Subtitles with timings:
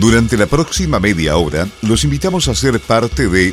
[0.00, 3.52] Durante la próxima media hora, los invitamos a ser parte de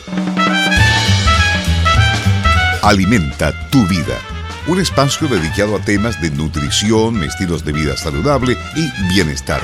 [2.83, 4.19] Alimenta tu vida,
[4.67, 9.61] un espacio dedicado a temas de nutrición, estilos de vida saludable y bienestar.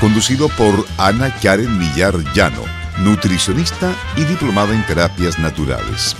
[0.00, 2.64] Conducido por Ana Karen Millar Llano,
[2.98, 6.16] nutricionista y diplomada en terapias naturales.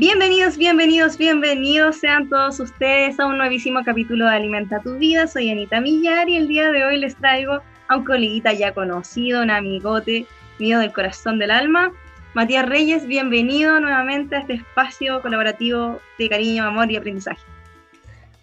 [0.00, 5.26] Bienvenidos, bienvenidos, bienvenidos sean todos ustedes a un nuevísimo capítulo de Alimenta tu Vida.
[5.26, 9.42] Soy Anita Millar y el día de hoy les traigo a un coleguita ya conocido,
[9.42, 10.24] un amigote
[10.60, 11.90] mío del corazón del alma.
[12.34, 17.42] Matías Reyes, bienvenido nuevamente a este espacio colaborativo de cariño, amor y aprendizaje.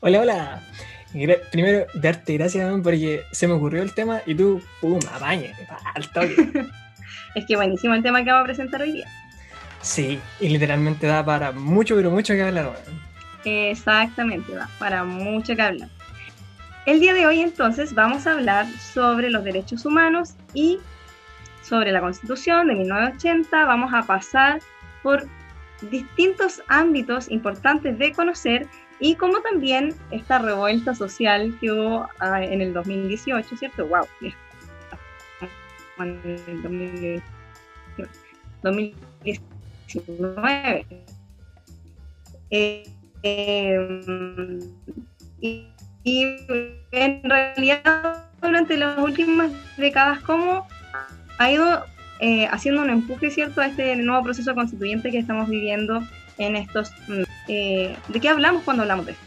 [0.02, 0.62] Hola, hola.
[1.54, 5.54] Primero, darte gracias porque se me ocurrió el tema y tú, pum, apañe,
[5.94, 6.36] al toque.
[7.36, 9.08] es que buenísimo el tema que vamos a presentar hoy día.
[9.86, 12.74] Sí, y literalmente da para mucho, pero mucho que hablar.
[13.46, 15.90] Exactamente, da para mucho que hablar.
[16.88, 20.80] El día de hoy entonces vamos a hablar sobre los derechos humanos y
[21.62, 23.66] sobre la Constitución de 1980.
[23.66, 24.60] Vamos a pasar
[25.04, 25.28] por
[25.92, 28.68] distintos ámbitos importantes de conocer
[29.00, 33.86] y como también esta revuelta social que hubo ah, en el 2018, ¿cierto?
[33.86, 34.08] ¡Wow!
[36.00, 39.55] En el 2018
[42.52, 42.84] eh,
[43.24, 44.60] em,
[45.42, 45.68] y,
[46.92, 50.68] en realidad durante las últimas décadas, ¿cómo
[51.40, 51.84] ha ido
[52.20, 56.02] eh, haciendo un empuje, ¿cierto?, a este nuevo proceso constituyente que estamos viviendo
[56.38, 56.92] en estos...
[57.48, 59.26] Eh, ¿De qué hablamos cuando hablamos de esto?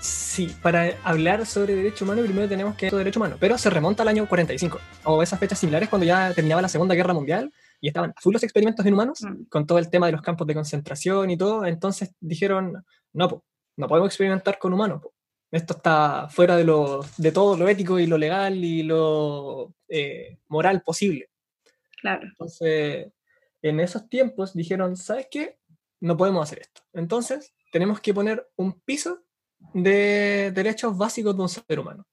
[0.00, 4.08] Sí, para hablar sobre derecho humano primero tenemos que derecho humano, pero se remonta al
[4.08, 8.12] año 45, o esas fechas similares cuando ya terminaba la Segunda Guerra Mundial y estaban
[8.16, 9.44] azul los experimentos en humanos, mm.
[9.48, 13.44] con todo el tema de los campos de concentración y todo, entonces dijeron, no,
[13.76, 15.02] no podemos experimentar con humanos,
[15.50, 20.38] esto está fuera de, lo, de todo lo ético y lo legal y lo eh,
[20.48, 21.30] moral posible.
[22.00, 22.26] Claro.
[22.26, 23.12] Entonces,
[23.62, 25.58] en esos tiempos dijeron, ¿sabes qué?
[26.00, 26.82] No podemos hacer esto.
[26.92, 29.24] Entonces, tenemos que poner un piso
[29.72, 32.06] de derechos básicos de un ser humano.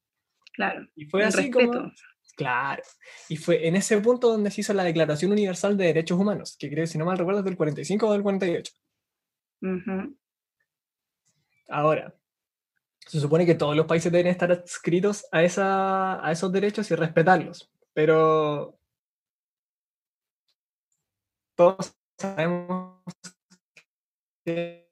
[0.54, 0.88] Claro.
[0.96, 1.92] Y fue así como
[2.36, 2.84] Claro.
[3.30, 6.70] Y fue en ese punto donde se hizo la Declaración Universal de Derechos Humanos, que
[6.70, 8.74] creo, si no mal recuerdo, es del 45 o del 48.
[11.70, 12.14] Ahora,
[13.00, 16.96] se supone que todos los países deben estar adscritos a, esa, a esos derechos y
[16.96, 18.78] respetarlos, pero
[21.56, 23.02] todos sabemos
[24.44, 24.86] que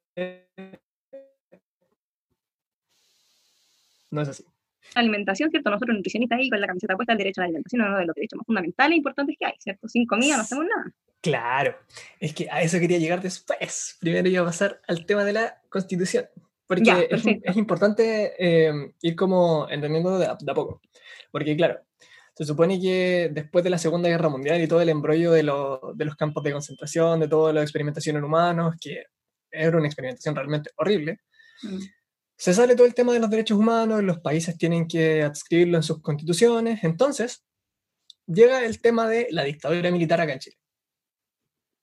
[4.12, 4.53] no es así
[4.96, 5.70] alimentación, ¿cierto?
[5.70, 8.06] Nosotros nutricionistas ahí con la camiseta puesta el derecho a la alimentación es uno de
[8.06, 9.88] los derechos más fundamentales e importantes que hay, ¿cierto?
[9.88, 10.92] Sin comida no hacemos nada.
[11.22, 11.78] Claro,
[12.20, 13.98] es que a eso quería llegar después.
[14.00, 16.26] Primero iba a pasar al tema de la constitución,
[16.68, 20.82] porque es, importante eh, ir como entendiendo de a, poco.
[21.32, 21.80] Porque claro,
[22.36, 26.06] se supone que después de la Segunda Guerra Mundial y todo el embrollo de, de
[26.06, 29.06] los campos de concentración, de toda la experimentación en humanos, que
[29.50, 31.20] era una experimentación realmente horrible,
[31.62, 31.78] mm
[32.44, 35.84] se sale todo el tema de los derechos humanos, los países tienen que adscribirlo en
[35.84, 37.42] sus constituciones, entonces
[38.28, 40.58] llega el tema de la dictadura militar acá en Chile.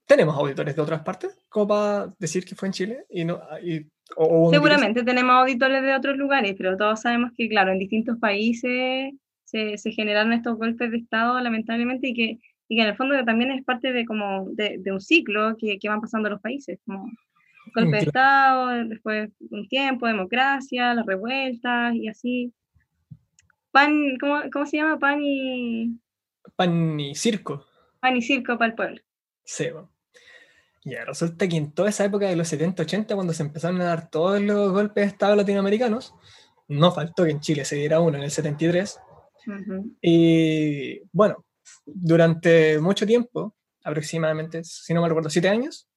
[0.07, 1.35] ¿Tenemos auditores de otras partes?
[1.49, 3.07] ¿Cómo para decir que fue en Chile?
[3.09, 3.41] Y no,
[4.51, 9.79] Seguramente tenemos auditores de otros lugares, pero todos sabemos que, claro, en distintos países se,
[9.79, 12.39] se generaron estos golpes de Estado, lamentablemente, y que,
[12.69, 15.79] y que en el fondo también es parte de, como de, de un ciclo que,
[15.79, 16.79] que, van pasando los países.
[16.85, 17.11] Como
[17.75, 22.55] golpe de Estado, después un tiempo, democracia, las revueltas y así.
[23.71, 24.99] Pan, ¿cómo, ¿cómo, se llama?
[24.99, 25.99] Pan y...
[26.57, 27.67] Pan y circo.
[28.01, 29.01] Pan y circo para el pueblo.
[29.45, 29.67] Sí,
[30.85, 34.11] Ya, resulta que en toda esa época de los 70-80, cuando se empezaron a dar
[34.11, 36.15] todos los golpes de Estado latinoamericanos,
[36.69, 38.99] no faltó que en Chile se diera uno en el 73.
[40.01, 41.45] Y bueno,
[41.85, 45.90] durante mucho tiempo, aproximadamente, si no me recuerdo, siete años,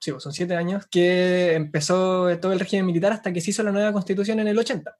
[0.00, 3.62] sí, pues, son siete años, que empezó todo el régimen militar hasta que se hizo
[3.62, 4.98] la nueva constitución en el 80.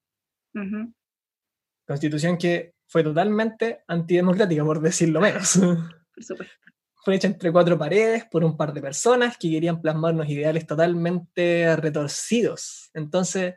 [1.87, 5.59] Constitución que fue totalmente antidemocrática, por decirlo menos.
[6.15, 6.55] Por supuesto.
[7.03, 11.75] Fue hecha entre cuatro paredes por un par de personas que querían plasmarnos ideales totalmente
[11.77, 12.91] retorcidos.
[12.93, 13.55] Entonces,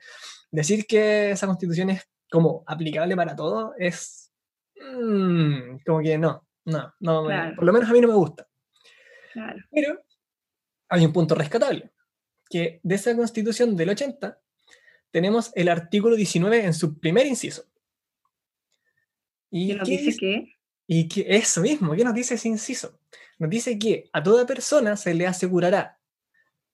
[0.49, 4.31] decir que esa constitución es como aplicable para todo es
[4.79, 8.47] mm, como que no, no, no, por lo menos a mí no me gusta.
[9.33, 9.61] Claro.
[9.71, 9.99] Pero
[10.93, 11.89] hay un punto rescatable,
[12.47, 14.39] que de esa constitución del 80
[15.09, 17.63] tenemos el artículo 19 en su primer inciso.
[19.49, 20.55] ¿Y ¿Qué nos dice qué?
[20.85, 22.99] Y que eso mismo, ¿qué nos dice ese inciso?
[23.39, 25.99] Nos dice que a toda persona se le asegurará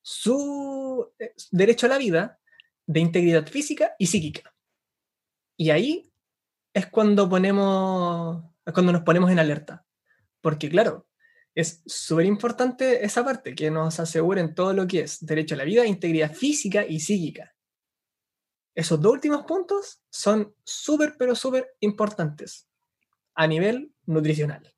[0.02, 2.42] su eh, derecho a la vida
[2.88, 4.54] de integridad física y psíquica.
[5.56, 6.12] Y ahí
[6.74, 9.86] es cuando ponemos, es cuando nos ponemos en alerta.
[10.42, 11.09] Porque claro,
[11.60, 15.64] es súper importante esa parte, que nos aseguren todo lo que es derecho a la
[15.64, 17.54] vida, integridad física y psíquica.
[18.74, 22.70] Esos dos últimos puntos son súper, pero súper importantes
[23.36, 24.74] a nivel nutricional.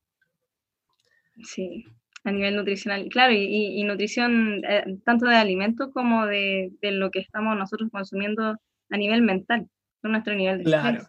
[1.44, 1.86] Sí,
[2.24, 7.57] a nivel nutricional, claro, y, nutrición eh, tanto de alimentos como de, lo que estamos
[7.57, 8.57] nosotros consumiendo
[8.89, 9.69] a nivel mental,
[10.01, 11.07] con nuestro nivel de claro.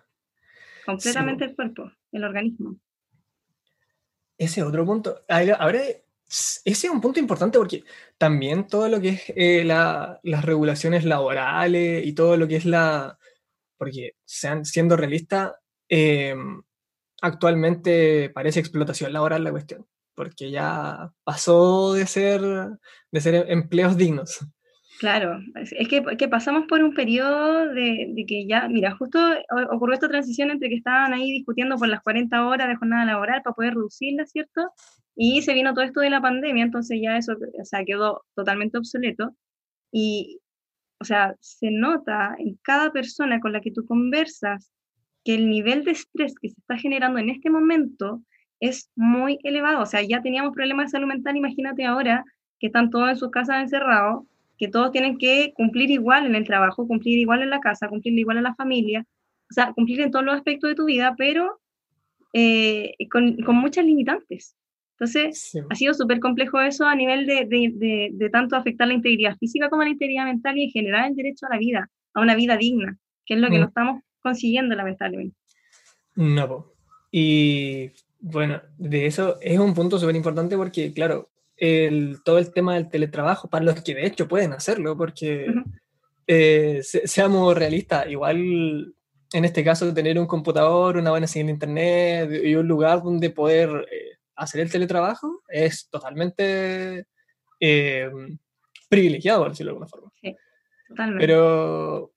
[0.85, 2.79] Completamente el cuerpo, el organismo.
[4.43, 7.85] Ese otro punto, ahora ese es un punto importante porque
[8.19, 13.17] también todo lo que es eh, las regulaciones laborales y todo lo que es la,
[13.79, 16.61] porque sean, siendo realista, em,
[17.21, 19.87] actualmente parece explotación laboral la cuestión,
[20.17, 22.41] porque ya pasó de ser,
[23.13, 24.41] de ser empleos dignos.
[25.03, 29.19] Claro, es que, pasamos por un periodo de, que ya, mira, justo
[29.73, 33.43] ocurrió esta transición entre que estaban ahí discutiendo por las 40 horas de jornada laboral
[33.43, 34.71] para poder reducirla, ¿cierto?
[35.17, 38.79] Y se vino todo esto de la pandemia, entonces ya eso o sea, quedó totalmente
[38.79, 39.35] obsoleto.
[39.91, 40.39] Y,
[41.01, 44.71] o sea, se nota en cada persona con la que tú conversas
[45.25, 48.23] que el nivel de estrés que se está generando en este momento
[48.61, 49.83] es muy elevado.
[49.83, 52.25] O sea, ya teníamos problemas de salud mental, imagínate ahora
[52.61, 54.27] que están todos en sus casas encerrados
[54.59, 58.19] que todos tienen que cumplir igual en el trabajo, cumplir igual en la casa, cumplir
[58.19, 59.05] igual en la familia,
[59.51, 61.61] o sea, cumplir en todos los aspectos de tu vida, pero
[62.33, 64.57] eh, con, con, muchas limitantes.
[64.93, 69.37] Entonces, ha sido súper complejo eso a nivel de, de, de, tanto afectar la integridad
[69.37, 72.37] física como la integridad mental y en general el derecho a la vida, a una
[72.37, 72.97] vida digna,
[73.27, 73.61] que es lo que mm.
[73.61, 75.37] no estamos consiguiendo lamentablemente.
[76.15, 76.73] No,
[77.11, 77.91] y
[78.21, 81.32] bueno, de eso es un punto súper importante porque, claro,
[82.25, 85.47] todo el tema del teletrabajo, para los que de hecho pueden hacerlo, porque
[86.27, 88.95] eh, seamos realistas, igual
[89.33, 93.31] en este caso tener un computador, una buena señal de internet y un lugar donde
[93.31, 97.07] poder eh, hacer el teletrabajo es totalmente
[97.61, 98.11] eh,
[98.89, 100.13] privilegiado, por decirlo de alguna forma.
[100.21, 100.37] Sí,
[100.89, 101.27] totalmente.
[101.27, 102.13] Pero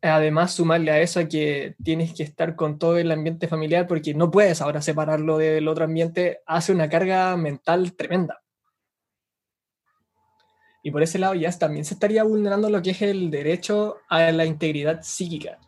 [0.00, 4.14] además sumarle a eso a que tienes que estar con todo el ambiente familiar porque
[4.14, 8.43] no puedes ahora separarlo del otro ambiente, hace una carga mental tremenda.
[10.86, 14.30] Y por ese lado ya también se estaría vulnerando lo que es el derecho a
[14.30, 15.58] la integridad psíquica.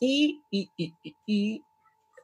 [0.00, 0.92] Y, y, y,
[1.24, 1.62] y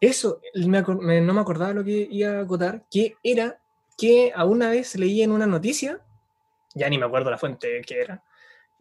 [0.00, 0.82] eso, me,
[1.20, 3.60] no me acordaba lo que iba a acotar, que era
[3.96, 6.00] que a una vez leí en una noticia,
[6.74, 8.24] ya ni me acuerdo la fuente que era,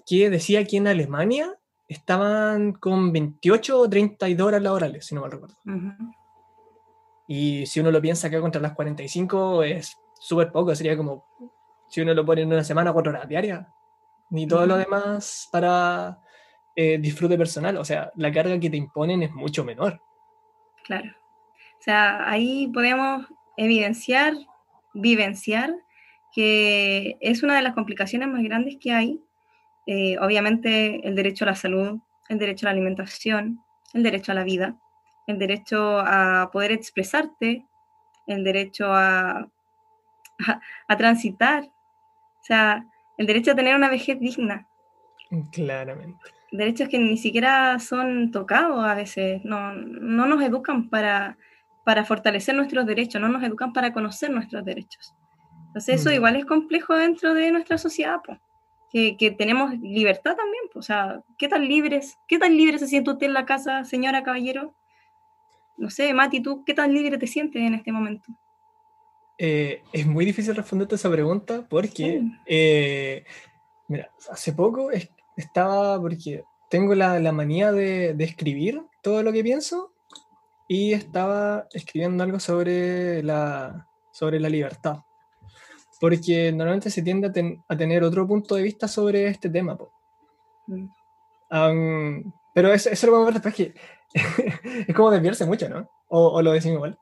[0.08, 1.56] que decía que en Alemania
[1.88, 5.56] estaban con 28 o 32 horas laborales, si no mal recuerdo.
[7.28, 11.26] Y si uno lo piensa acá contra las 45 es súper poco, sería como
[11.90, 13.66] si uno lo pone en una semana, cuatro horas diarias,
[14.30, 16.20] ni todo lo demás para
[16.76, 17.78] eh, disfrute personal.
[17.78, 20.02] O sea, la carga que te imponen es mucho menor.
[20.86, 21.12] Claro.
[21.80, 23.26] O sea, ahí podemos
[23.58, 24.34] evidenciar,
[24.94, 25.74] vivenciar,
[26.34, 29.20] que es una de las complicaciones más grandes que hay.
[29.88, 33.62] Eh, obviamente el derecho a la salud, el derecho a la alimentación,
[33.94, 34.78] el derecho a la vida,
[35.26, 37.66] el derecho a poder expresarte,
[38.28, 39.50] el derecho a,
[40.88, 41.70] a transitar
[42.40, 42.86] o sea,
[43.18, 44.68] el derecho a tener una vejez digna.
[45.52, 46.20] Claramente.
[46.52, 51.38] Derechos que ni siquiera son tocados a veces, no, no nos educan para,
[51.84, 55.14] para fortalecer nuestros derechos, no nos educan para conocer nuestros derechos.
[55.68, 56.14] Entonces eso mm.
[56.14, 58.40] igual es complejo dentro de nuestra sociedad, pues.
[58.92, 63.12] Que, que, tenemos libertad también, o sea, ¿qué tan libres, qué tan libre se siente
[63.12, 64.74] usted en la casa, señora caballero?
[65.78, 68.34] No sé, Mati, ¿tú qué tan libre te sientes en este momento?
[69.42, 73.24] Eh, es muy difícil responderte esa pregunta porque, eh,
[73.88, 74.90] mira, hace poco
[75.38, 79.94] estaba, porque tengo la, la manía de, de, escribir todo lo que pienso
[80.68, 84.98] y estaba escribiendo algo sobre la, sobre la libertad.
[86.02, 87.32] Porque normalmente se tiende
[87.66, 89.78] a, tener otro punto de vista sobre este tema.
[90.68, 92.32] Mm.
[92.54, 93.74] pero eso, eso, lo vamos a ver después que
[94.88, 95.90] es como desviarse mucho, ¿no?
[96.10, 97.00] O, o lo decimos igual.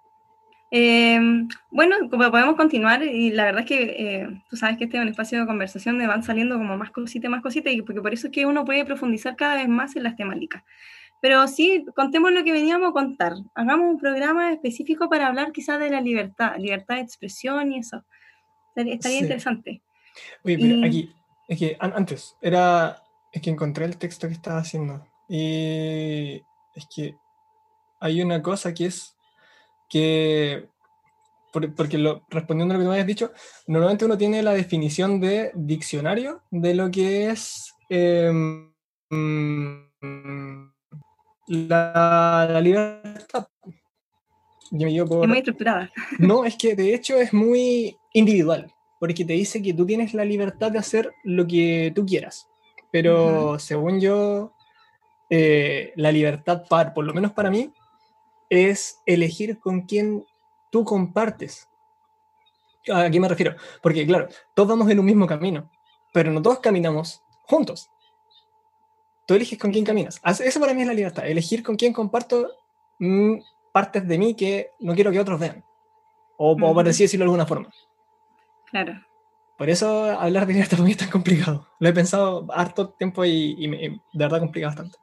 [0.70, 4.98] Em, bueno, como podemos continuar y la verdad es que eh, tú sabes que este
[4.98, 8.02] es un espacio de conversación donde van saliendo como más cositas, más cositas y porque
[8.02, 10.64] por eso es que uno puede profundizar cada vez más en las temáticas.
[11.22, 13.34] Pero sí, contemos lo que veníamos a contar.
[13.56, 18.04] Hagamos un programa específico para hablar quizás de la libertad, libertad de expresión y eso.
[18.76, 19.82] Estaría, interesante.
[20.44, 21.12] Oye, pero aquí,
[21.48, 26.44] es que antes, era, es que encontré el texto que estaba haciendo y
[26.76, 27.16] es que
[28.00, 29.17] hay una cosa que es
[29.90, 30.68] que,
[31.52, 33.32] porque lo, respondiendo a lo que me habías dicho,
[33.68, 37.74] normalmente uno tiene la definición de diccionario de lo que es...
[37.90, 38.72] Em,
[41.48, 43.48] La, libertad.
[45.24, 45.92] Es muy estructurada.
[46.20, 50.26] No, es que de hecho es muy individual, porque te dice que tú tienes la
[50.26, 52.48] libertad de hacer lo que tú quieras.
[52.92, 54.54] Pero según yo,
[55.30, 57.72] eh, la libertad, para, por lo menos para mí,
[58.50, 60.26] es elegir con quién
[60.72, 61.68] tú compartes.
[62.94, 63.56] ¿A qué me refiero?
[63.82, 65.70] Porque claro, todos vamos en un mismo camino,
[66.14, 67.90] pero no todos caminamos juntos.
[69.26, 70.22] Tú eliges con quién caminas.
[70.24, 72.50] Eso para mí es la libertad, elegir con quién comparto
[73.00, 73.40] mm,
[73.74, 75.64] partes de mí que no quiero que otros vean.
[76.38, 77.70] O, por así decirlo de alguna forma.
[78.70, 79.02] Claro.
[79.58, 81.68] Por eso hablar de libertad para mí es tan complicado.
[81.80, 84.98] Lo he pensado harto tiempo y, y me, de verdad complica bastante.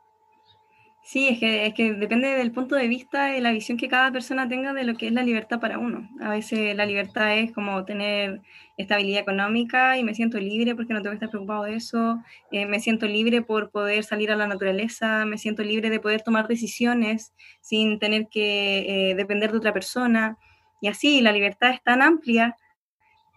[1.07, 4.11] Sí, es que, es que depende del punto de vista y la visión que cada
[4.11, 6.09] persona tenga de lo que es la libertad para uno.
[6.23, 8.41] A veces la libertad es como tener
[8.79, 12.65] estabilidad económica y me siento libre porque no tengo que estar preocupado de eso, eh,
[12.65, 16.49] me siento libre por poder salir a la naturaleza, me siento libre de poder tomar
[16.49, 20.39] decisiones sin tener que eh, depender de otra persona.
[20.81, 22.57] Y así, la libertad es tan amplia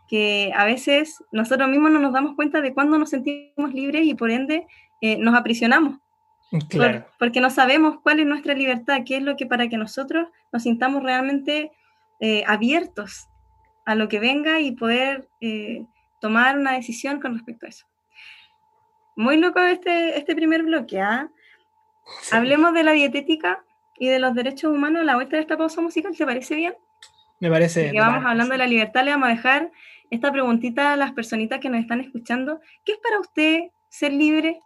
[0.07, 4.15] que a veces nosotros mismos no nos damos cuenta de cuándo nos sentimos libres y
[4.15, 4.65] por ende
[5.01, 5.99] eh, nos aprisionamos
[6.69, 7.05] Claro.
[7.19, 10.63] porque no sabemos cuál es nuestra libertad, qué es lo que para que nosotros nos
[10.63, 11.71] sintamos realmente
[12.21, 13.27] eh, abiertos
[13.85, 15.85] a lo que venga y poder eh,
[16.21, 17.85] tomar una decisión con respecto a eso.
[19.15, 21.01] Muy loco este, este primer bloque.
[21.01, 21.29] ¿ah?
[22.31, 23.63] Hablemos de la dietética
[23.97, 26.15] y de los derechos humanos a la vuelta de esta pausa musical.
[26.15, 26.75] ¿Te parece bien?
[27.39, 27.91] Me parece.
[27.91, 29.71] Que vamos hablando de la libertad, le vamos a dejar
[30.09, 32.61] esta preguntita a las personitas que nos están escuchando.
[32.85, 34.59] ¿Qué es para usted ser libre?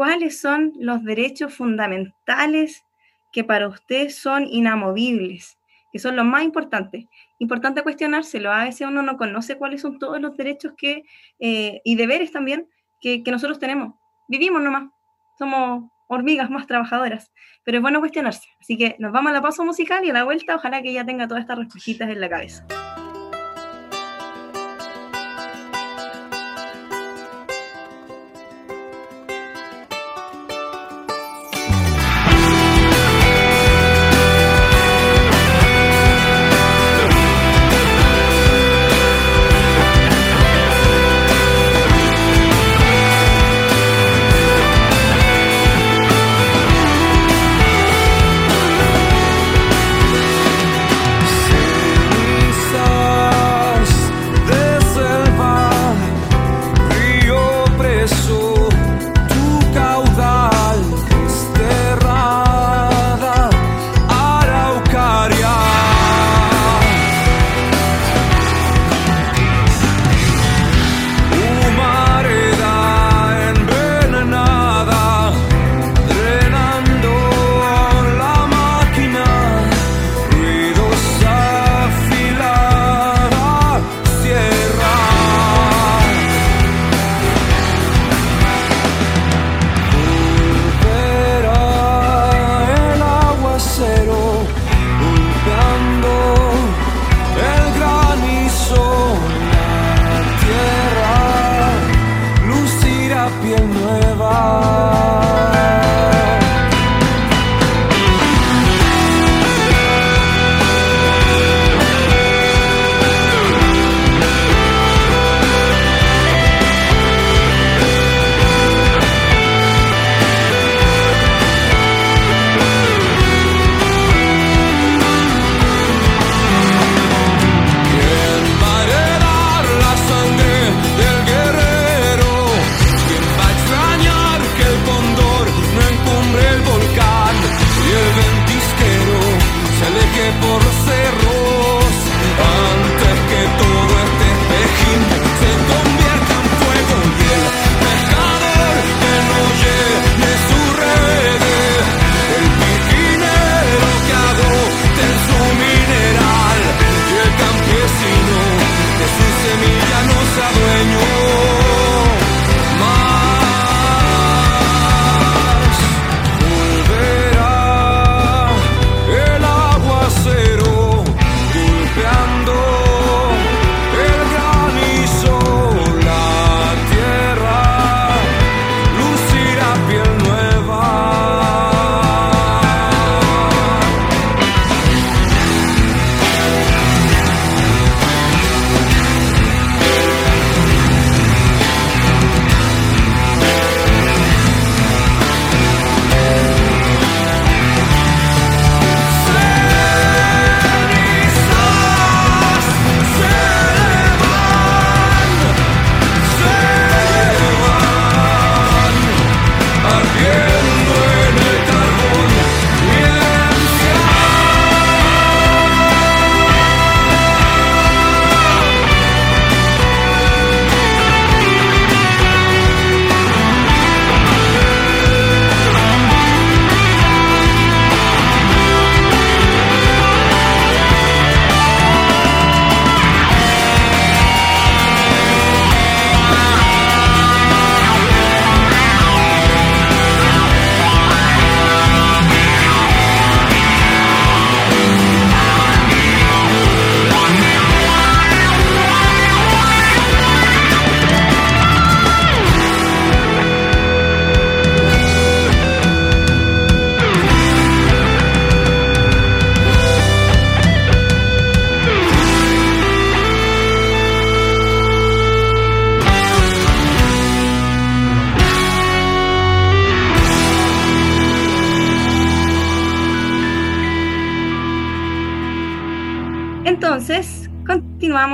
[0.00, 2.86] Cuáles son los derechos fundamentales
[3.34, 5.58] que para usted son inamovibles,
[5.92, 7.04] que son los más importantes.
[7.38, 11.02] Importante cuestionárselo, a veces uno no conoce cuáles son todos los derechos que,
[11.38, 12.66] eh, y deberes también
[12.98, 13.92] que, que nosotros tenemos.
[14.26, 14.88] Vivimos nomás,
[15.38, 17.30] somos hormigas más trabajadoras,
[17.62, 18.48] pero es bueno cuestionarse.
[18.58, 21.04] Así que nos vamos a la pausa musical y a la vuelta ojalá que ya
[21.04, 22.66] tenga todas estas respuestas en la cabeza.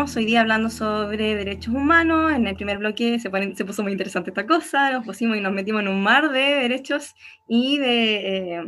[0.06, 2.32] Continuamos hoy día hablando sobre derechos humanos.
[2.32, 5.52] En el primer bloque se, se puso muy interesante esta cosa, nos pusimos y nos
[5.52, 7.16] metimos en un mar de derechos
[7.48, 8.64] y de eh,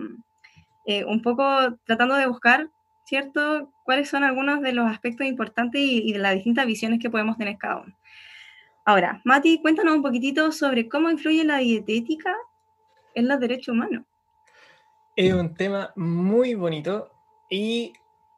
[0.86, 1.44] eh, un poco
[1.84, 2.68] tratando de buscar,
[3.04, 7.36] ¿cierto?, cuáles son algunos de los aspectos importantes y, de las distintas visiones que podemos
[7.38, 7.96] tener cada uno.
[8.84, 12.34] Ahora, Mati, cuéntanos un poquitito sobre cómo influye la dietética
[13.14, 14.04] en los derechos humanos.
[15.14, 17.12] Es un tema muy bonito
[17.48, 17.92] y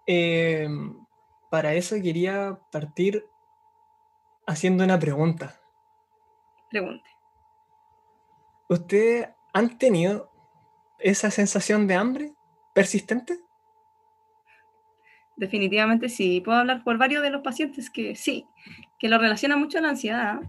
[0.07, 0.69] eh,
[1.50, 3.26] para eso quería partir
[4.47, 5.61] haciendo una pregunta.
[6.71, 7.11] Pregunte.
[8.69, 10.30] ¿Ustedes han tenido
[11.00, 12.33] esa sensación de hambre
[12.73, 13.40] persistente?
[15.37, 16.41] Definitivamente sí.
[16.41, 18.47] Puedo hablar por varios de los pacientes que sí,
[18.99, 20.41] que lo relacionan mucho a la ansiedad,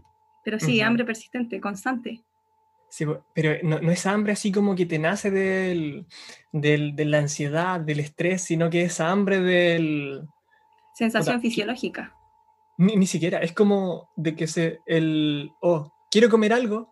[0.43, 2.21] pero sí, hambre persistente, constante.
[2.89, 6.05] Sí, pero no, es hambre así como que te nace del,
[6.51, 10.27] de la ansiedad, del estrés, sino que es hambre del,
[10.93, 12.15] Sensación fisiológica.
[12.77, 16.91] Ni, siquiera, es como de que se, el, oh, quiero comer algo,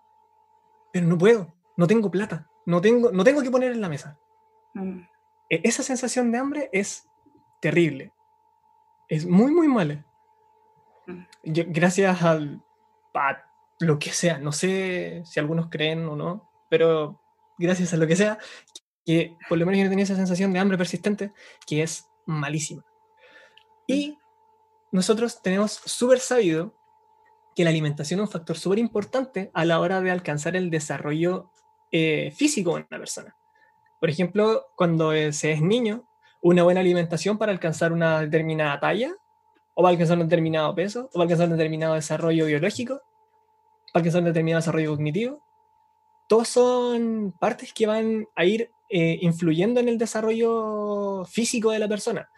[0.94, 4.20] pero no puedo, no tengo plata, no tengo, no tengo que poner en la mesa.
[4.76, 5.00] Mm.
[5.50, 7.08] E, esa sensación de hambre es
[7.60, 8.14] terrible,
[9.08, 10.06] es muy, muy mala.
[11.08, 11.24] Mm.
[11.72, 12.62] gracias al,
[13.16, 13.44] a
[13.80, 17.20] lo que sea, no sé si algunos creen o no, pero
[17.58, 18.38] gracias a lo que sea,
[19.06, 21.32] que por lo menos yo tenía esa sensación de hambre persistente
[21.66, 22.86] que es malísima.
[23.90, 24.18] Y
[24.92, 26.76] nosotros tenemos súper sabido
[27.56, 31.52] que la alimentación es un factor súper importante a la hora de alcanzar el desarrollo
[31.92, 33.36] eh, físico de una persona.
[34.00, 36.08] Por ejemplo, cuando se es niño,
[36.42, 39.16] una buena alimentación para alcanzar una determinada talla,
[39.74, 43.02] o para alcanzar un determinado peso, o para alcanzar un determinado desarrollo biológico,
[43.92, 45.42] para alcanzar un determinado desarrollo cognitivo,
[46.28, 51.88] todos son partes que van a ir eh, influyendo en el desarrollo físico de la
[51.88, 52.30] persona.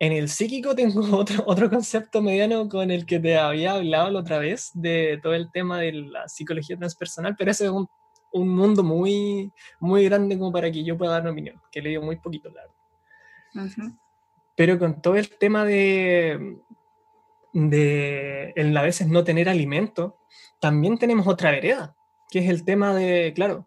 [0.00, 4.20] En el psíquico tengo otro, otro concepto mediano con el que te había hablado la
[4.20, 7.86] otra vez, de todo el tema de la psicología transpersonal, pero ese es un,
[8.32, 11.90] un mundo muy, muy grande como para que yo pueda dar una opinión, que le
[11.90, 12.72] digo muy poquito, claro.
[14.56, 16.58] Pero con todo el tema de,
[17.52, 20.18] de el a veces no tener alimento,
[20.60, 21.94] también tenemos otra vereda,
[22.30, 23.66] que es el tema de, claro,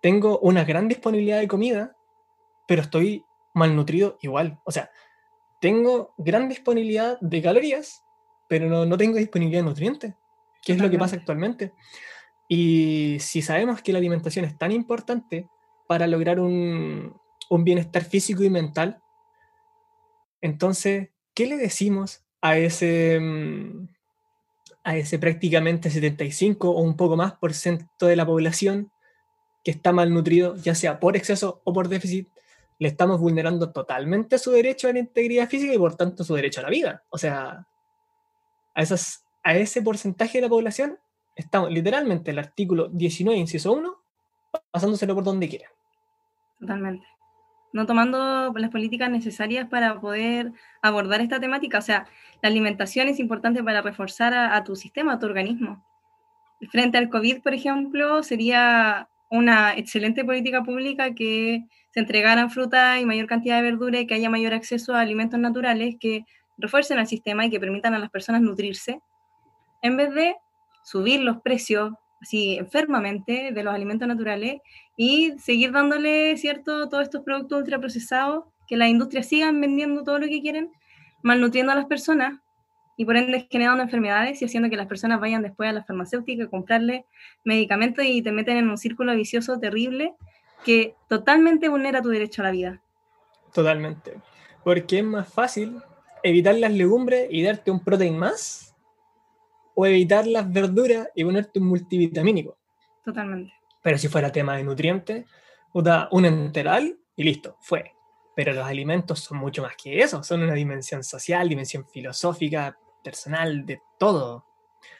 [0.00, 1.96] tengo una gran disponibilidad de comida,
[2.66, 4.60] pero estoy malnutrido igual.
[4.64, 4.90] O sea,
[5.64, 8.04] tengo gran disponibilidad de calorías,
[8.50, 10.14] pero no, tengo disponibilidad de nutrientes,
[10.62, 11.72] que es lo que pasa actualmente.
[12.50, 15.48] Y si sabemos que la alimentación es tan importante
[15.88, 19.00] para lograr un, bienestar físico y mental,
[20.42, 23.88] entonces, ¿qué le decimos a ese, mm,
[24.82, 28.92] a ese prácticamente 75 o un poco más por ciento de la población
[29.64, 32.28] que está malnutrido, ya sea por exceso o por déficit
[32.84, 36.60] le estamos vulnerando totalmente su derecho a la integridad física y por tanto su derecho
[36.60, 37.02] a la vida.
[37.08, 37.66] O sea,
[38.74, 40.98] a, esas, a ese porcentaje de la población
[41.34, 43.90] estamos literalmente el artículo 19, inciso 1,
[44.70, 45.70] pasándoselo por donde quiera.
[46.60, 47.06] Totalmente.
[47.72, 51.78] No tomando las políticas necesarias para poder abordar esta temática.
[51.78, 52.06] O sea,
[52.42, 55.82] la alimentación es importante para reforzar a, a tu sistema, a tu organismo.
[56.70, 63.06] Frente al COVID, por ejemplo, sería una excelente política pública que se entregaran fruta y
[63.06, 66.24] mayor cantidad de verdura y que haya mayor acceso a alimentos naturales que
[66.58, 69.00] refuercen al sistema y que permitan a las personas nutrirse,
[69.82, 70.36] en vez de
[70.84, 74.60] subir los precios así enfermamente de los alimentos naturales
[74.96, 80.26] y seguir dándole, ¿cierto?, todos estos productos ultraprocesados, que las industrias sigan vendiendo todo lo
[80.26, 80.70] que quieren,
[81.22, 82.40] malnutriendo a las personas
[82.96, 86.44] y por ende generando enfermedades y haciendo que las personas vayan después a la farmacéutica
[86.44, 87.06] a comprarle
[87.44, 90.14] medicamentos y te meten en un círculo vicioso terrible
[90.64, 92.80] que totalmente vulnera tu derecho a la vida.
[93.52, 94.14] Totalmente.
[94.62, 95.80] Porque es más fácil
[96.22, 98.74] evitar las legumbres y darte un proteín más
[99.74, 102.56] o evitar las verduras y ponerte un multivitamínico.
[103.04, 103.52] Totalmente.
[103.82, 105.26] Pero si fuera tema de nutrientes,
[105.72, 107.92] un enteral y listo, fue.
[108.34, 113.64] Pero los alimentos son mucho más que eso, son una dimensión social, dimensión filosófica, personal,
[113.64, 114.44] de todo.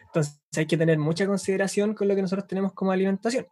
[0.06, 3.48] Entonces hay que tener mucha consideración con lo que nosotros tenemos como alimentación.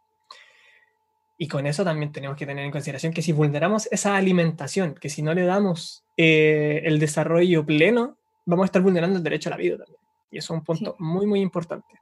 [1.37, 5.09] Y con eso también tenemos que tener en consideración que si vulneramos esa alimentación, que
[5.09, 9.51] si no le damos eh, el desarrollo pleno, vamos a estar vulnerando el derecho a
[9.51, 9.99] la vida también.
[10.31, 11.99] Y eso es un punto muy, muy importante.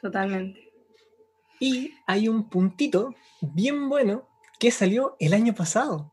[0.00, 0.72] Totalmente.
[1.58, 6.12] Y hay un puntito bien bueno que salió el año pasado.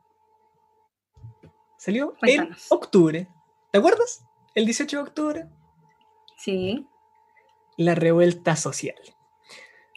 [1.78, 3.28] Salió en octubre.
[3.72, 4.26] ¿Te acuerdas?
[4.56, 5.46] El 18 de octubre.
[6.38, 6.86] Sí.
[7.78, 8.96] La revuelta social.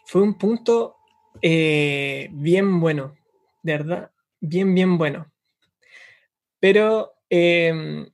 [0.07, 0.97] Fue un punto
[1.43, 3.15] eh, bien bueno,
[3.63, 5.31] de verdad, bien, bien bueno.
[6.61, 8.09] Pero em,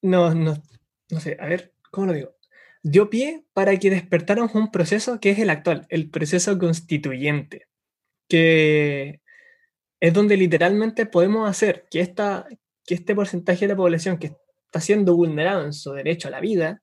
[0.00, 0.62] no, no,
[1.10, 2.36] no sé, a ver, ¿cómo lo digo?
[2.82, 7.66] Dio pie para que despertáramos un proceso que es el actual, el proceso constituyente,
[8.28, 9.20] que
[10.00, 12.46] es donde literalmente podemos hacer que, esta,
[12.86, 14.36] que este porcentaje de la población que
[14.74, 16.82] está siendo vulnerado en su derecho a la vida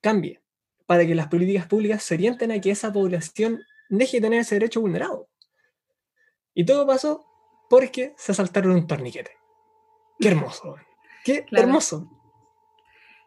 [0.00, 0.42] cambie,
[0.86, 4.56] para que las políticas públicas se orienten a que esa población deje de tener ese
[4.56, 5.28] derecho vulnerado.
[6.52, 7.24] Y todo pasó
[7.70, 9.30] porque se saltaron un torniquete.
[10.18, 10.74] Qué hermoso.
[11.24, 12.10] Qué hermoso.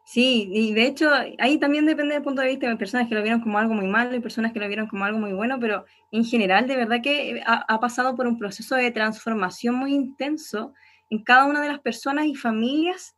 [0.03, 3.23] Sí, y de hecho ahí también depende del punto de vista de personas que lo
[3.23, 5.85] vieron como algo muy malo y personas que lo vieron como algo muy bueno, pero
[6.11, 10.73] en general de verdad que ha, ha, pasado por un proceso de transformación muy intenso
[11.09, 13.15] en cada una de las personas y familias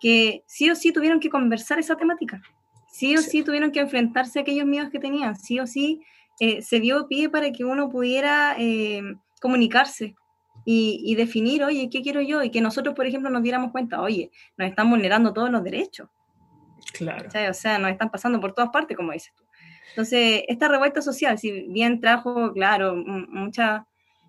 [0.00, 2.42] que sí o sí tuvieron que conversar esa temática,
[2.90, 6.00] sí o sí, tuvieron que enfrentarse a aquellos miedos que tenían, sí o sí
[6.40, 9.02] eh, se dio pie para que uno pudiera eh,
[9.40, 10.14] comunicarse
[10.64, 12.42] y, y definir, oye, ¿qué quiero yo?
[12.42, 16.08] Y que nosotros, por ejemplo, nos diéramos cuenta, oye, nos están vulnerando todos los derechos
[16.92, 17.28] Claro.
[17.28, 19.44] O sea, nos están pasando por todas partes, como dices tú.
[19.90, 23.86] Entonces, esta revuelta social, si bien trajo, claro, mucha,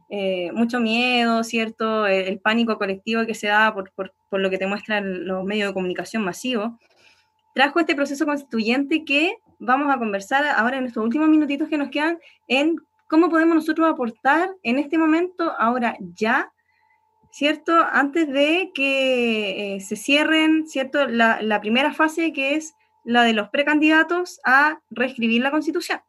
[0.10, 2.08] eh, mucho miedo, ¿cierto?
[2.08, 5.70] El, pánico colectivo que se da por, por, por, lo que te muestran los medios
[5.70, 6.72] de comunicación masivos,
[7.54, 11.90] trajo este proceso constituyente que vamos a conversar ahora en estos últimos minutitos que nos
[11.90, 16.52] quedan en cómo podemos nosotros aportar en este momento, ahora ya,
[17.32, 17.74] ¿cierto?
[17.92, 21.08] Antes de que eh, se cierren, ¿cierto?
[21.08, 26.02] La, la, primera fase que es la de los precandidatos a reescribir la constitución,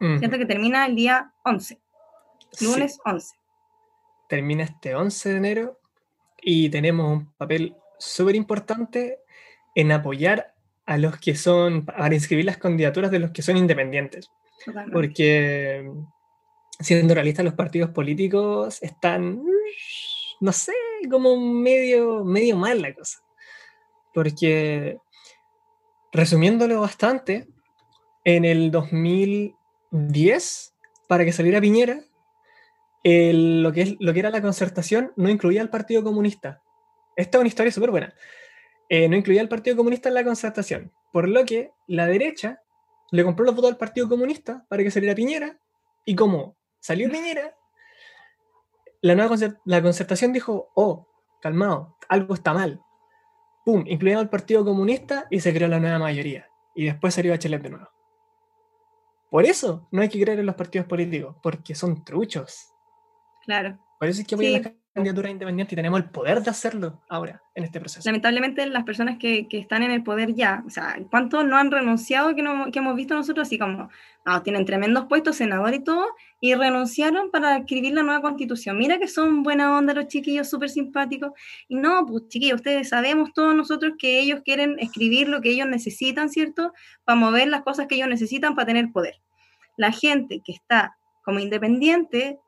[0.00, 0.38] ¿cierto?
[0.38, 1.78] Que termina el día 11,
[2.60, 3.00] lunes sí.
[3.04, 3.36] 11.
[4.28, 5.78] Termina este 11 de enero
[6.40, 9.18] y tenemos un papel súper importante
[9.74, 10.54] en apoyar
[10.86, 14.30] a los que son, para inscribir las candidaturas de los que son independientes.
[14.64, 14.92] Totalmente.
[14.92, 15.90] Porque,
[16.80, 19.42] siendo realistas, los partidos políticos están
[20.40, 20.72] no sé,
[21.10, 23.18] como medio, medio mal la cosa.
[24.14, 24.98] Porque,
[26.12, 27.48] resumiéndolo bastante,
[28.24, 30.74] en el 2010,
[31.08, 32.04] para que saliera Piñera,
[33.08, 36.62] el, lo, que es, lo que era la concertación no incluía al Partido Comunista.
[37.16, 38.14] Esta es una historia súper buena.
[38.88, 40.92] Eh, no incluía al Partido Comunista en la concertación.
[41.12, 42.60] Por lo que la derecha
[43.10, 45.58] le compró los votos al Partido Comunista para que saliera Piñera.
[46.04, 47.54] Y como salió Piñera,
[49.00, 51.06] la nueva concert la concertación dijo, oh,
[51.40, 52.80] calmado, algo está mal.
[53.64, 56.48] Pum, incluyeron al Partido Comunista y se creó la nueva mayoría.
[56.74, 57.88] Y después salió Bachelet de nuevo.
[59.30, 62.72] Por eso no hay que creer en los partidos políticos, porque son truchos.
[63.48, 63.78] Claro.
[64.02, 64.54] Es que voy sí.
[64.56, 68.06] a la candidatura independiente y tenemos el poder de hacerlo ahora, en este proceso.
[68.06, 71.70] Lamentablemente, las personas que, que están en el poder ya, o sea, ¿cuántos no han
[71.70, 73.88] renunciado que, no, que hemos visto nosotros así como,
[74.26, 76.04] no, tienen tremendos puestos, senador y todo,
[76.42, 78.76] y renunciaron para escribir la nueva constitución?
[78.76, 81.32] Mira que son buena onda los chiquillos, súper simpáticos.
[81.68, 85.66] Y no, pues chiquillos, ustedes sabemos todos nosotros que ellos quieren escribir lo que ellos
[85.66, 86.74] necesitan, ¿cierto?
[87.06, 89.14] Para mover las cosas que ellos necesitan para tener poder.
[89.78, 92.38] La gente que está como independiente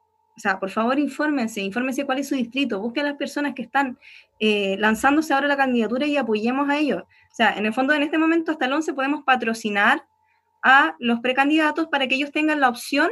[0.41, 3.61] o sea, por favor, infórmense, infórmense cuál es su distrito, busquen a las personas que
[3.61, 3.99] están
[4.39, 7.03] eh, lanzándose ahora la candidatura y apoyemos a ellos.
[7.03, 10.03] O sea, en el fondo, en este momento, hasta el 11 podemos patrocinar
[10.63, 13.11] a los precandidatos para que ellos tengan la opción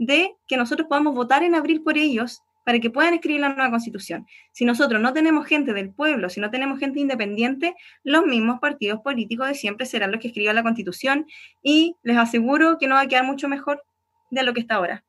[0.00, 3.70] de que nosotros podamos votar en abril por ellos para que puedan escribir la nueva
[3.70, 4.26] constitución.
[4.50, 9.02] Si nosotros no tenemos gente del pueblo, si no tenemos gente independiente, los mismos partidos
[9.02, 11.26] políticos de siempre serán los que escriban la constitución
[11.62, 13.84] y les aseguro que no va a quedar mucho mejor
[14.32, 15.05] de lo que está ahora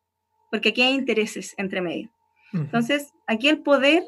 [0.50, 2.10] porque aquí hay intereses entre medio.
[2.54, 2.62] Uh -huh.
[2.62, 4.04] Entonces, aquí el poder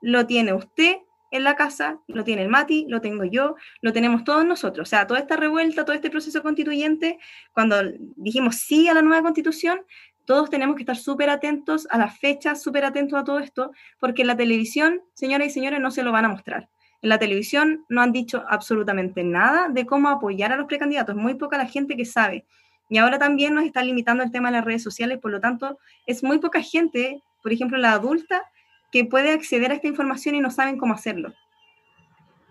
[0.00, 0.96] lo tiene usted
[1.32, 4.86] en la casa, lo tiene el Mati, lo tengo yo, lo tenemos todos nosotros.
[4.86, 7.18] O sea, toda esta revuelta, todo este proceso constituyente,
[7.54, 7.76] cuando
[8.16, 9.80] dijimos sí a la nueva constitución,
[10.26, 14.22] todos tenemos que estar súper atentos a las fechas, súper atentos a todo esto, porque
[14.22, 16.68] en la televisión, señoras y señores, no se lo van a mostrar.
[17.00, 21.16] En la televisión no han dicho absolutamente nada de cómo apoyar a los precandidatos.
[21.16, 22.44] Muy poca la gente que sabe.
[22.92, 25.78] Y ahora también nos está limitando el tema de las redes sociales, por lo tanto,
[26.06, 28.42] es muy poca gente, por ejemplo, la adulta,
[28.90, 31.32] que puede acceder a esta información y no saben cómo hacerlo.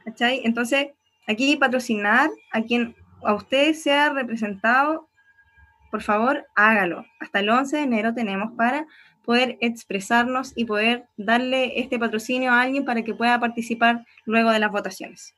[0.04, 0.42] ¿Cachai?
[0.44, 0.88] Entonces,
[1.28, 5.08] aquí patrocinar a quien a usted sea representado,
[5.92, 7.06] por favor, hágalo.
[7.20, 8.88] Hasta el 11 de enero tenemos para
[9.24, 14.58] poder expresarnos y poder darle este patrocinio a alguien para que pueda participar luego de
[14.58, 15.36] las votaciones.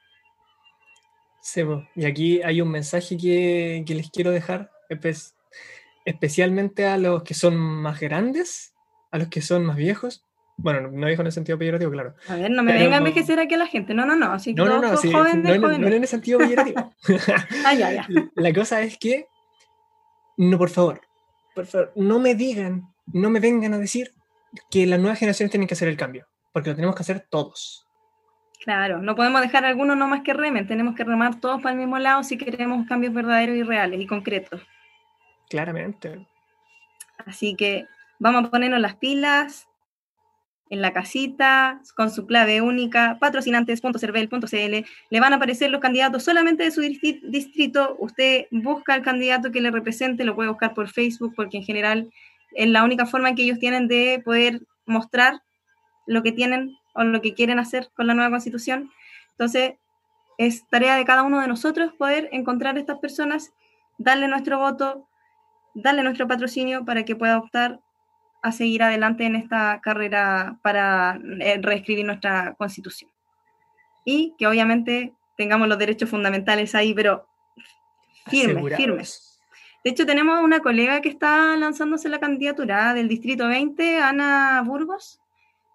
[1.41, 4.72] Sebo, y aquí hay un mensaje que, que les quiero dejar
[6.05, 8.73] especialmente a los que son más grandes,
[9.11, 10.25] a los que son más viejos.
[10.55, 12.15] Bueno, no dijo en el sentido peyorativo, claro.
[12.27, 13.93] A ver, no me Pero, venga a envejecer aquí a la gente.
[13.93, 14.33] No, no, no.
[14.33, 16.93] Así no, no, no, sí, jóvenes, no, no, en el sentido peyorativo.
[17.65, 18.07] ah, ya, ya.
[18.35, 19.27] La cosa es que,
[20.37, 21.01] no, por favor,
[21.55, 24.13] por favor, no me digan, no me vengan a decir
[24.69, 27.87] que las nuevas generaciones tienen que hacer el cambio, porque lo tenemos que hacer todos.
[28.63, 31.79] Claro, no podemos dejar algunos no más que remen, tenemos que remar todos para el
[31.79, 34.61] mismo lado si queremos cambios verdaderos y reales y concretos.
[35.49, 36.25] Claramente.
[37.25, 37.87] Así que
[38.19, 39.67] vamos a ponernos las pilas
[40.69, 44.85] en la casita con su clave única, patrocinantes.cervel.cl.
[45.09, 47.95] Le van a aparecer los candidatos solamente de su distrito.
[47.99, 52.09] Usted busca el candidato que le represente, lo puede buscar por Facebook, porque en general
[52.55, 55.41] es la única forma que ellos tienen de poder mostrar
[56.07, 58.89] lo que tienen o lo que quieren hacer con la nueva constitución.
[59.31, 59.73] Entonces,
[60.37, 63.53] es tarea de cada uno de nosotros poder encontrar a estas personas,
[63.99, 65.07] darle nuestro voto,
[65.73, 67.79] darle nuestro patrocinio para que pueda optar
[68.41, 73.09] a seguir adelante en esta carrera para eh, reescribir nuestra constitución.
[74.05, 77.25] Y que obviamente tengamos los derechos fundamentales ahí, pero
[78.27, 79.39] firmes, firmes.
[79.83, 85.21] De hecho, tenemos una colega que está lanzándose la candidatura del Distrito 20, Ana Burgos.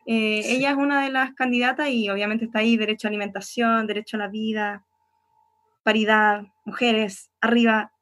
[0.07, 4.17] Eh, ella es una de las candidatas y obviamente está ahí derecho a alimentación, derecho
[4.17, 4.85] a la vida,
[5.83, 7.93] paridad, mujeres, arriba.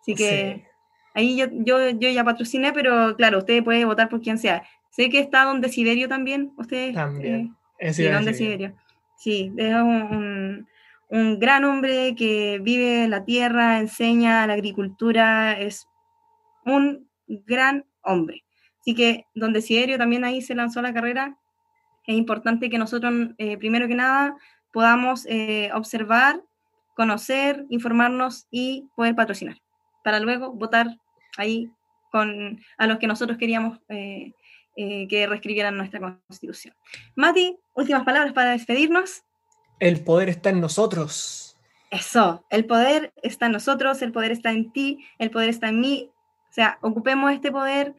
[0.00, 0.71] Así que
[1.14, 4.62] ahí yo, yo, yo ya patrociné, pero claro, usted puede votar por quien sea.
[4.90, 6.52] Sé que está Don Desiderio también.
[6.56, 7.56] Usted, también.
[7.78, 8.74] Eh, sí, Don Desiderio.
[9.16, 10.66] Sí, es un,
[11.08, 15.86] un gran hombre que vive la tierra, enseña la agricultura, es
[16.64, 18.44] un gran hombre.
[18.80, 21.38] Así que donde Desiderio también ahí se lanzó la carrera,
[22.06, 24.36] es importante que nosotros, eh, primero que nada,
[24.72, 26.42] podamos eh, observar,
[26.96, 29.58] conocer, informarnos y poder patrocinar,
[30.02, 30.98] para luego votar
[31.36, 31.70] ahí
[32.10, 34.32] con a los que nosotros queríamos eh,
[34.74, 36.74] que reescribieran nuestra constitución.
[37.14, 39.22] Mati, últimas palabras para despedirnos.
[39.80, 41.58] El poder está en nosotros.
[41.90, 45.80] Eso, el poder está en nosotros, el poder está en ti, el poder está en
[45.80, 46.10] mí.
[46.48, 47.94] O sea, ocupemos este poder,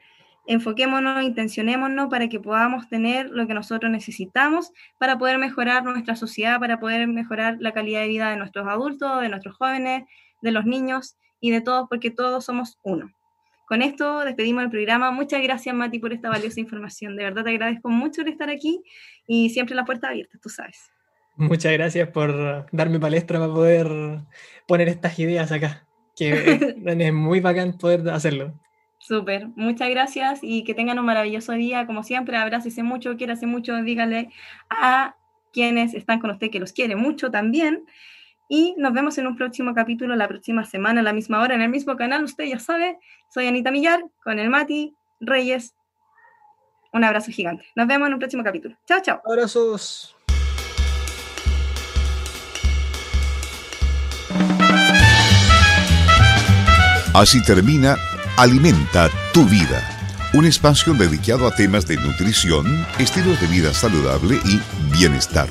[0.47, 6.59] enfoquémonos, intencionémonos para que podamos tener lo que nosotros necesitamos para poder mejorar nuestra sociedad,
[6.59, 10.05] para poder mejorar la calidad de vida de nuestros adultos, de nuestros jóvenes,
[10.41, 13.11] de los niños y de todos, porque todos somos uno.
[13.65, 15.12] Con esto despedimos el programa.
[15.12, 17.15] Muchas gracias, Mati, por esta valiosa información.
[17.15, 18.82] De verdad te agradezco mucho por estar aquí
[19.28, 20.91] y siempre la puerta abierta, tú sabes.
[21.36, 23.88] Muchas gracias por darme palestra para poder
[24.67, 26.30] poner estas ideas acá, que
[26.86, 28.60] es muy bacán poder hacerlo.
[28.99, 31.86] Súper, muchas gracias y que tengan un maravilloso día.
[31.86, 34.30] Como siempre, abrácese mucho, quiérase mucho, dígale
[34.69, 35.15] a
[35.52, 37.86] quienes están con usted que los quiere mucho también.
[38.49, 41.62] Y nos vemos en un próximo capítulo la próxima semana, a la misma hora, en
[41.62, 42.23] el mismo canal.
[42.23, 42.97] Usted ya sabe,
[43.29, 45.73] soy Anita Millar con el Mati Reyes.
[46.91, 47.65] Un abrazo gigante.
[47.75, 48.77] Nos vemos en un próximo capítulo.
[48.86, 49.21] Chao, chao.
[49.25, 50.15] Abrazos.
[57.15, 57.95] Así termina
[58.36, 59.79] Alimenta tu vida,
[60.34, 62.65] un espacio dedicado a temas de nutrición,
[62.97, 64.60] estilos de vida saludable y
[64.91, 65.47] bienestar.